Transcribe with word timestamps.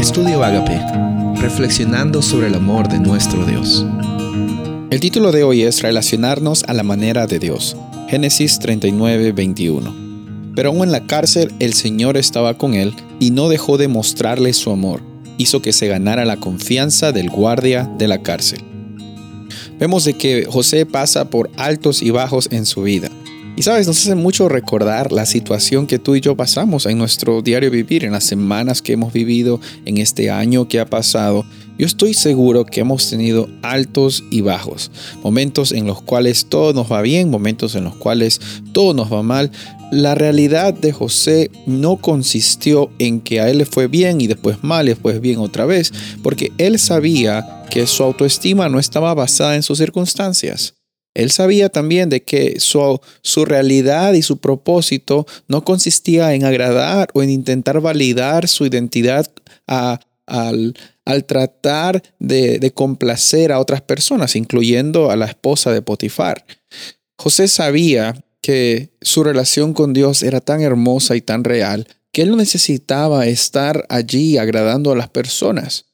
Estudio 0.00 0.42
Agape, 0.42 0.80
reflexionando 1.42 2.22
sobre 2.22 2.46
el 2.46 2.54
amor 2.54 2.88
de 2.88 2.98
nuestro 2.98 3.44
Dios. 3.44 3.84
El 4.88 4.98
título 4.98 5.30
de 5.30 5.42
hoy 5.42 5.60
es 5.60 5.82
Relacionarnos 5.82 6.64
a 6.64 6.72
la 6.72 6.82
manera 6.82 7.26
de 7.26 7.38
Dios. 7.38 7.76
Génesis 8.08 8.58
39, 8.60 9.32
21. 9.32 10.52
Pero 10.56 10.70
aún 10.70 10.84
en 10.84 10.92
la 10.92 11.06
cárcel 11.06 11.52
el 11.58 11.74
Señor 11.74 12.16
estaba 12.16 12.56
con 12.56 12.72
él 12.72 12.94
y 13.18 13.30
no 13.30 13.50
dejó 13.50 13.76
de 13.76 13.88
mostrarle 13.88 14.54
su 14.54 14.70
amor. 14.70 15.02
Hizo 15.36 15.60
que 15.60 15.74
se 15.74 15.86
ganara 15.86 16.24
la 16.24 16.38
confianza 16.38 17.12
del 17.12 17.28
guardia 17.28 17.84
de 17.98 18.08
la 18.08 18.22
cárcel. 18.22 18.60
Vemos 19.78 20.06
de 20.06 20.14
que 20.14 20.46
José 20.46 20.86
pasa 20.86 21.28
por 21.28 21.50
altos 21.58 22.00
y 22.00 22.08
bajos 22.08 22.48
en 22.50 22.64
su 22.64 22.84
vida. 22.84 23.10
Y 23.56 23.62
sabes, 23.62 23.86
nos 23.86 24.00
hace 24.00 24.14
mucho 24.14 24.48
recordar 24.48 25.12
la 25.12 25.26
situación 25.26 25.86
que 25.86 25.98
tú 25.98 26.14
y 26.14 26.20
yo 26.20 26.34
pasamos 26.34 26.86
en 26.86 26.96
nuestro 26.96 27.42
diario 27.42 27.70
vivir, 27.70 28.04
en 28.04 28.12
las 28.12 28.24
semanas 28.24 28.80
que 28.80 28.94
hemos 28.94 29.12
vivido, 29.12 29.60
en 29.84 29.98
este 29.98 30.30
año 30.30 30.66
que 30.66 30.80
ha 30.80 30.86
pasado. 30.86 31.44
Yo 31.78 31.86
estoy 31.86 32.14
seguro 32.14 32.64
que 32.64 32.80
hemos 32.80 33.10
tenido 33.10 33.48
altos 33.62 34.24
y 34.30 34.40
bajos, 34.40 34.90
momentos 35.22 35.72
en 35.72 35.86
los 35.86 36.00
cuales 36.00 36.46
todo 36.46 36.72
nos 36.72 36.90
va 36.90 37.02
bien, 37.02 37.30
momentos 37.30 37.74
en 37.74 37.84
los 37.84 37.96
cuales 37.96 38.40
todo 38.72 38.94
nos 38.94 39.12
va 39.12 39.22
mal. 39.22 39.50
La 39.90 40.14
realidad 40.14 40.72
de 40.72 40.92
José 40.92 41.50
no 41.66 41.96
consistió 41.96 42.90
en 42.98 43.20
que 43.20 43.40
a 43.40 43.50
él 43.50 43.58
le 43.58 43.66
fue 43.66 43.88
bien 43.88 44.20
y 44.20 44.26
después 44.26 44.62
mal 44.62 44.86
y 44.86 44.90
después 44.90 45.20
bien 45.20 45.38
otra 45.38 45.66
vez, 45.66 45.92
porque 46.22 46.52
él 46.58 46.78
sabía 46.78 47.64
que 47.70 47.86
su 47.86 48.02
autoestima 48.02 48.68
no 48.68 48.78
estaba 48.78 49.12
basada 49.12 49.56
en 49.56 49.62
sus 49.62 49.78
circunstancias. 49.78 50.79
Él 51.14 51.30
sabía 51.30 51.68
también 51.68 52.08
de 52.08 52.22
que 52.22 52.60
su, 52.60 53.00
su, 53.22 53.44
realidad 53.44 54.12
y 54.12 54.22
su 54.22 54.38
propósito 54.38 55.26
no 55.48 55.64
consistía 55.64 56.34
en 56.34 56.44
agradar 56.44 57.08
o 57.14 57.22
en 57.22 57.30
intentar 57.30 57.80
validar 57.80 58.46
su 58.46 58.64
identidad 58.64 59.30
al, 59.66 60.74
al, 61.04 61.24
tratar 61.24 62.02
de, 62.20 62.60
de 62.60 62.70
complacer 62.72 63.50
a 63.50 63.58
otras 63.58 63.80
personas, 63.80 64.36
incluyendo 64.36 65.10
a 65.10 65.16
la 65.16 65.26
esposa 65.26 65.72
de 65.72 65.82
Potifar. 65.82 66.44
José 67.18 67.48
sabía 67.48 68.14
que 68.40 68.90
su 69.02 69.24
relación 69.24 69.74
con 69.74 69.92
Dios 69.92 70.22
era 70.22 70.40
tan 70.40 70.60
hermosa 70.62 71.16
y 71.16 71.20
tan 71.20 71.44
real 71.44 71.86
que 72.12 72.22
él 72.22 72.30
no 72.30 72.36
necesitaba 72.36 73.26
estar 73.26 73.86
allí 73.88 74.38
agradando 74.38 74.92
a 74.92 74.96
las 74.96 75.08
personas. 75.08 75.86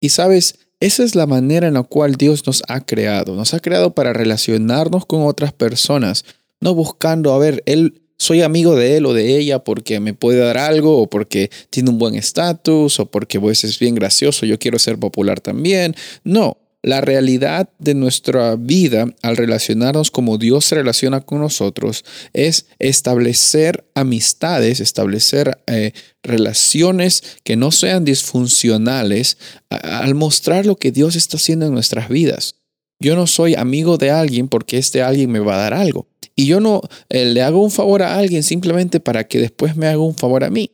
Y 0.00 0.10
sabes, 0.10 0.58
esa 0.82 1.04
es 1.04 1.14
la 1.14 1.28
manera 1.28 1.68
en 1.68 1.74
la 1.74 1.84
cual 1.84 2.16
Dios 2.16 2.44
nos 2.44 2.60
ha 2.66 2.80
creado. 2.80 3.36
Nos 3.36 3.54
ha 3.54 3.60
creado 3.60 3.94
para 3.94 4.12
relacionarnos 4.12 5.06
con 5.06 5.22
otras 5.22 5.52
personas, 5.52 6.24
no 6.60 6.74
buscando, 6.74 7.32
a 7.32 7.38
ver, 7.38 7.62
él, 7.66 8.02
soy 8.18 8.42
amigo 8.42 8.74
de 8.74 8.96
él 8.96 9.06
o 9.06 9.14
de 9.14 9.38
ella 9.38 9.60
porque 9.62 10.00
me 10.00 10.12
puede 10.12 10.40
dar 10.40 10.58
algo 10.58 10.98
o 10.98 11.08
porque 11.08 11.52
tiene 11.70 11.90
un 11.90 11.98
buen 11.98 12.16
estatus 12.16 12.98
o 12.98 13.06
porque 13.06 13.38
pues, 13.38 13.62
es 13.62 13.78
bien 13.78 13.94
gracioso, 13.94 14.44
yo 14.44 14.58
quiero 14.58 14.80
ser 14.80 14.98
popular 14.98 15.40
también. 15.40 15.94
No, 16.24 16.58
la 16.82 17.00
realidad 17.00 17.70
de 17.78 17.94
nuestra 17.94 18.56
vida 18.56 19.06
al 19.22 19.36
relacionarnos 19.36 20.10
como 20.10 20.36
Dios 20.36 20.64
se 20.64 20.74
relaciona 20.74 21.20
con 21.20 21.40
nosotros 21.40 22.04
es 22.32 22.66
establecer 22.80 23.84
amistades, 23.94 24.80
establecer 24.80 25.62
eh, 25.68 25.92
relaciones 26.22 27.22
que 27.44 27.56
no 27.56 27.70
sean 27.70 28.04
disfuncionales 28.04 29.38
al 29.70 30.14
mostrar 30.16 30.66
lo 30.66 30.76
que 30.76 30.90
Dios 30.90 31.14
está 31.14 31.36
haciendo 31.36 31.66
en 31.66 31.74
nuestras 31.74 32.08
vidas. 32.08 32.56
Yo 33.00 33.16
no 33.16 33.26
soy 33.26 33.54
amigo 33.54 33.96
de 33.96 34.10
alguien 34.10 34.48
porque 34.48 34.78
este 34.78 35.02
alguien 35.02 35.30
me 35.30 35.40
va 35.40 35.54
a 35.54 35.58
dar 35.58 35.74
algo. 35.74 36.08
Y 36.34 36.46
yo 36.46 36.60
no 36.60 36.80
eh, 37.08 37.26
le 37.26 37.42
hago 37.42 37.62
un 37.62 37.70
favor 37.70 38.02
a 38.02 38.16
alguien 38.16 38.42
simplemente 38.42 39.00
para 39.00 39.28
que 39.28 39.38
después 39.38 39.76
me 39.76 39.86
haga 39.86 39.98
un 39.98 40.14
favor 40.14 40.44
a 40.44 40.50
mí. 40.50 40.72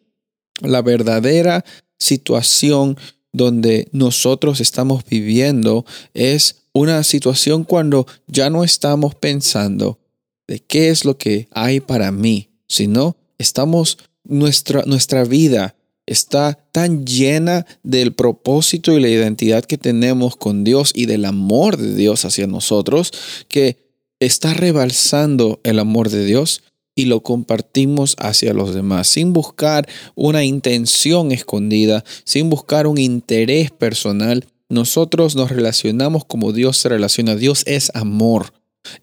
La 0.60 0.82
verdadera 0.82 1.64
situación 1.98 2.96
donde 3.32 3.88
nosotros 3.92 4.60
estamos 4.60 5.04
viviendo 5.04 5.84
es 6.14 6.62
una 6.72 7.02
situación 7.02 7.64
cuando 7.64 8.06
ya 8.26 8.50
no 8.50 8.64
estamos 8.64 9.14
pensando 9.14 9.98
de 10.46 10.60
qué 10.60 10.90
es 10.90 11.04
lo 11.04 11.18
que 11.18 11.48
hay 11.50 11.80
para 11.80 12.10
mí, 12.10 12.48
sino 12.68 13.16
estamos, 13.38 13.98
nuestra, 14.24 14.82
nuestra 14.86 15.24
vida 15.24 15.76
está 16.06 16.54
tan 16.72 17.04
llena 17.04 17.66
del 17.82 18.14
propósito 18.14 18.96
y 18.96 19.00
la 19.00 19.08
identidad 19.08 19.64
que 19.64 19.76
tenemos 19.76 20.36
con 20.36 20.64
Dios 20.64 20.92
y 20.94 21.04
del 21.04 21.26
amor 21.26 21.76
de 21.76 21.94
Dios 21.94 22.24
hacia 22.24 22.46
nosotros, 22.46 23.12
que 23.48 23.76
está 24.20 24.54
rebalsando 24.54 25.60
el 25.64 25.78
amor 25.78 26.08
de 26.08 26.24
Dios 26.24 26.62
y 26.98 27.04
lo 27.04 27.22
compartimos 27.22 28.16
hacia 28.18 28.52
los 28.52 28.74
demás, 28.74 29.06
sin 29.06 29.32
buscar 29.32 29.88
una 30.16 30.42
intención 30.42 31.30
escondida, 31.30 32.02
sin 32.24 32.50
buscar 32.50 32.88
un 32.88 32.98
interés 32.98 33.70
personal. 33.70 34.46
Nosotros 34.68 35.36
nos 35.36 35.52
relacionamos 35.52 36.24
como 36.24 36.52
Dios 36.52 36.76
se 36.76 36.88
relaciona. 36.88 37.36
Dios 37.36 37.62
es 37.66 37.92
amor. 37.94 38.52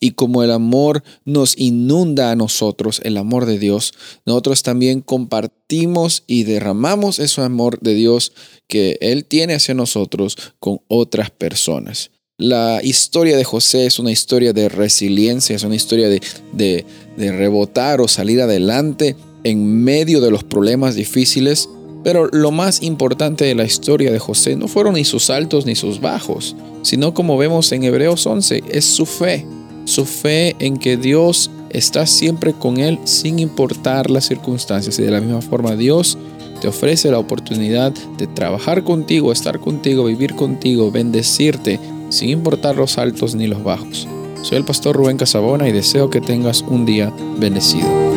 Y 0.01 0.11
como 0.11 0.43
el 0.43 0.51
amor 0.51 1.03
nos 1.23 1.57
inunda 1.57 2.31
a 2.31 2.35
nosotros, 2.35 2.99
el 3.05 3.15
amor 3.15 3.45
de 3.45 3.59
Dios, 3.59 3.93
nosotros 4.25 4.61
también 4.61 4.99
compartimos 4.99 6.25
y 6.27 6.43
derramamos 6.43 7.19
ese 7.19 7.39
amor 7.43 7.79
de 7.79 7.93
Dios 7.93 8.33
que 8.67 8.97
Él 8.99 9.23
tiene 9.23 9.53
hacia 9.53 9.73
nosotros 9.73 10.35
con 10.59 10.81
otras 10.89 11.31
personas. 11.31 12.11
La 12.37 12.81
historia 12.83 13.37
de 13.37 13.45
José 13.45 13.85
es 13.85 13.97
una 13.97 14.11
historia 14.11 14.51
de 14.51 14.67
resiliencia, 14.67 15.55
es 15.55 15.63
una 15.63 15.75
historia 15.75 16.09
de, 16.09 16.85
rebotar 17.17 18.01
o 18.01 18.09
salir 18.09 18.41
adelante 18.41 19.15
en 19.45 19.81
medio 19.85 20.19
de 20.19 20.31
los 20.31 20.43
problemas 20.43 20.95
difíciles. 20.95 21.69
Pero 22.03 22.27
lo 22.27 22.51
más 22.51 22.83
importante 22.83 23.45
de 23.45 23.55
la 23.55 23.63
historia 23.63 24.11
de 24.11 24.19
José 24.19 24.57
no 24.57 24.67
fueron 24.67 24.95
ni 24.95 25.05
sus 25.05 25.29
altos 25.29 25.65
ni 25.65 25.75
sus 25.75 26.01
bajos, 26.01 26.57
sino 26.81 27.13
como 27.13 27.37
vemos 27.37 27.71
en 27.71 27.85
Hebreos 27.85 28.27
11, 28.27 28.63
es 28.69 28.83
su 28.83 29.05
fe, 29.05 29.45
su 29.85 30.03
fe 30.03 30.57
en 30.59 30.75
que 30.75 30.97
Dios 30.97 31.49
está 31.69 32.05
siempre 32.05 32.51
con 32.51 32.79
él 32.79 32.99
sin 33.05 33.39
importar 33.39 34.11
las 34.11 34.25
circunstancias. 34.25 34.99
Y 34.99 35.03
de 35.03 35.11
la 35.11 35.21
misma 35.21 35.41
forma 35.41 35.77
Dios 35.77 36.17
te 36.59 36.67
ofrece 36.67 37.11
la 37.11 37.19
oportunidad 37.19 37.93
de 38.17 38.27
trabajar 38.27 38.83
contigo, 38.83 39.31
estar 39.31 39.61
contigo, 39.61 40.03
vivir 40.03 40.35
contigo, 40.35 40.91
bendecirte 40.91 41.79
sin 42.15 42.29
importar 42.29 42.77
los 42.77 42.97
altos 42.97 43.35
ni 43.35 43.45
los 43.45 43.63
bajos. 43.63 44.07
Soy 44.41 44.57
el 44.57 44.63
pastor 44.63 44.95
Rubén 44.95 45.17
Casabona 45.17 45.67
y 45.67 45.73
deseo 45.73 46.09
que 46.09 46.21
tengas 46.21 46.61
un 46.61 46.85
día 46.85 47.11
bendecido. 47.37 48.14